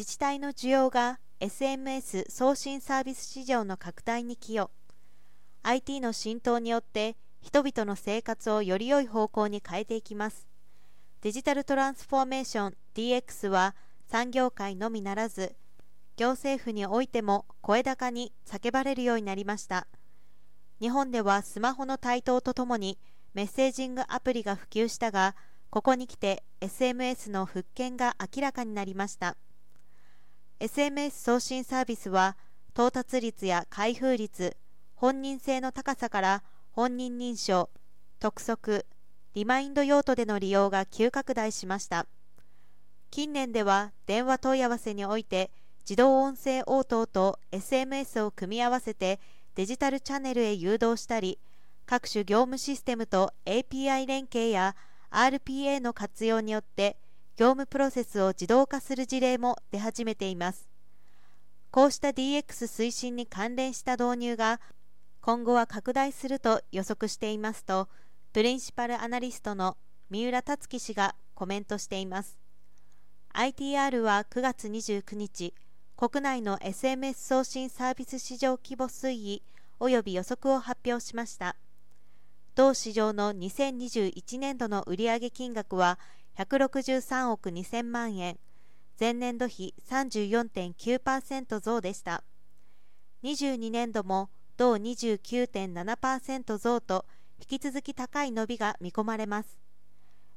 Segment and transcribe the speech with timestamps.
[0.00, 4.70] 自治体の需要が SMS 送信サービス市場の拡大に寄与。
[5.62, 10.48] IT の浸透によって人々の生活をより良い方向に変えていきます。
[11.20, 13.76] デジタルトランスフォーメーション DX は
[14.06, 15.54] 産業界のみならず
[16.16, 19.86] 行政府においても声高に叫ばれるようになりました。
[20.80, 22.98] 日本ではスマホの台頭とともに
[23.34, 25.36] メッセージングアプリが普及したが
[25.68, 29.36] ここに来て SMS の復権が明らかになりました。
[30.60, 32.36] SMS 送信サービスは
[32.74, 34.58] 到達率や開封率
[34.94, 36.42] 本人性の高さから
[36.72, 37.70] 本人認証
[38.18, 38.84] 督促
[39.32, 42.06] リマインド用途での利用が急拡大しました。
[43.10, 45.50] 近年では電話問い合わせにおいて
[45.84, 49.18] 自動音声応答と SMS を組み合わせて
[49.54, 51.38] デジタルチャンネルへ誘導したり
[51.86, 54.76] 各種業務システムと API 連携や
[55.10, 56.98] RPA の活用によって
[57.40, 60.68] 業務プロセスを自動化する事例も出始めています。
[61.70, 64.60] こうした DX 推進に関連した導入が
[65.22, 67.88] 今後は拡大すると予測していますと
[68.34, 69.78] プリンシパルアナリストの
[70.10, 72.38] 三浦達樹氏がコメントしています。
[73.32, 75.54] ITR は9月29日
[75.96, 79.42] 国内の SMS 送信サービス市場規模推移
[79.78, 81.56] 及び予測を発表しました。
[82.54, 85.98] 同市場の2021年度の売上金額は
[86.40, 88.38] 163億2000万円。
[88.98, 92.24] 前年度比34.9%増でした。
[93.22, 97.04] 22年度も同29.7%増と
[97.38, 99.58] 引き続き高い伸びが見込まれます。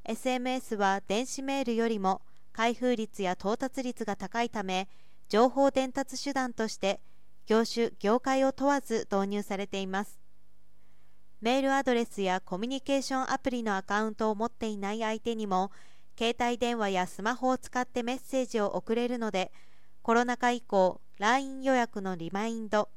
[0.03, 4.89] SMS は電子メールよりも開封率や到達率が高いため
[5.29, 6.99] 情報伝達手段として
[7.45, 10.19] 業種業界を問わず導入されています。
[11.43, 15.71] メールアドレスやコミュニケーションアプリのアカウントを持っていない相手にも
[16.17, 19.51] 携帯電話やスマホを使ってメッセージを送れるので
[20.01, 22.89] コロナ禍以降 LINE 予約のリマインド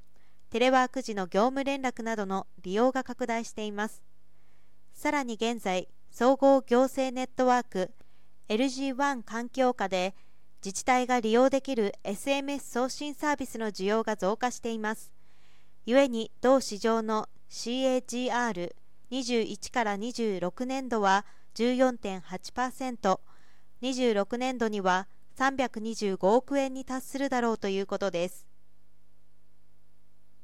[0.51, 4.03] テレワーク時の業務連絡などの利用が拡大しています。
[4.95, 7.91] さらに現在総合行政ネットワーク
[8.49, 10.15] LG1 環境下で
[10.65, 15.13] 自治体が利用できる SMS 送信サービスの需要が増加しています。
[15.85, 21.25] 故に同市場の CAGR21 から26年度は
[21.57, 23.21] 14.8%、
[23.81, 25.09] 26年度には
[25.39, 28.47] 325億円に達するだろうということです。